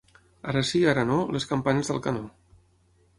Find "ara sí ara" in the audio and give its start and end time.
0.53-1.03